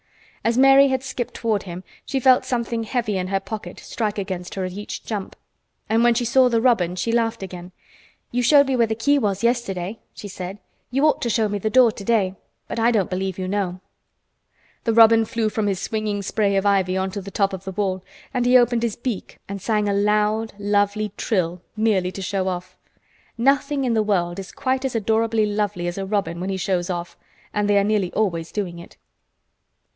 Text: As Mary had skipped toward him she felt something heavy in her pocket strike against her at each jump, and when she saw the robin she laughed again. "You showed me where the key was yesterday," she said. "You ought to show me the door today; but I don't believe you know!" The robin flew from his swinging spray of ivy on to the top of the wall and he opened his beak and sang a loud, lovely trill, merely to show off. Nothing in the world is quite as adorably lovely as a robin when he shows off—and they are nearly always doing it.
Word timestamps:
As 0.43 0.57
Mary 0.57 0.87
had 0.87 1.03
skipped 1.03 1.35
toward 1.35 1.61
him 1.63 1.83
she 2.03 2.19
felt 2.19 2.43
something 2.45 2.83
heavy 2.85 3.19
in 3.19 3.27
her 3.27 3.39
pocket 3.39 3.79
strike 3.79 4.17
against 4.17 4.55
her 4.55 4.65
at 4.65 4.71
each 4.71 5.03
jump, 5.05 5.35
and 5.87 6.03
when 6.03 6.15
she 6.15 6.25
saw 6.25 6.49
the 6.49 6.59
robin 6.59 6.95
she 6.95 7.11
laughed 7.11 7.43
again. 7.43 7.71
"You 8.31 8.41
showed 8.41 8.65
me 8.65 8.75
where 8.75 8.87
the 8.87 8.95
key 8.95 9.19
was 9.19 9.43
yesterday," 9.43 9.99
she 10.15 10.27
said. 10.27 10.57
"You 10.89 11.05
ought 11.05 11.21
to 11.21 11.29
show 11.29 11.47
me 11.47 11.59
the 11.59 11.69
door 11.69 11.91
today; 11.91 12.33
but 12.67 12.79
I 12.79 12.89
don't 12.89 13.11
believe 13.11 13.37
you 13.37 13.47
know!" 13.47 13.79
The 14.85 14.93
robin 14.95 15.23
flew 15.25 15.49
from 15.49 15.67
his 15.67 15.79
swinging 15.79 16.23
spray 16.23 16.55
of 16.55 16.65
ivy 16.65 16.97
on 16.97 17.11
to 17.11 17.21
the 17.21 17.29
top 17.29 17.53
of 17.53 17.63
the 17.63 17.71
wall 17.71 18.03
and 18.33 18.47
he 18.47 18.57
opened 18.57 18.81
his 18.81 18.95
beak 18.95 19.37
and 19.47 19.61
sang 19.61 19.87
a 19.87 19.93
loud, 19.93 20.53
lovely 20.57 21.11
trill, 21.15 21.61
merely 21.77 22.11
to 22.13 22.23
show 22.23 22.47
off. 22.47 22.75
Nothing 23.37 23.83
in 23.85 23.93
the 23.93 24.01
world 24.01 24.39
is 24.39 24.51
quite 24.51 24.83
as 24.83 24.95
adorably 24.95 25.45
lovely 25.45 25.85
as 25.85 25.99
a 25.99 26.05
robin 26.07 26.39
when 26.39 26.49
he 26.49 26.57
shows 26.57 26.89
off—and 26.89 27.69
they 27.69 27.77
are 27.77 27.83
nearly 27.83 28.11
always 28.13 28.51
doing 28.51 28.79
it. 28.79 28.97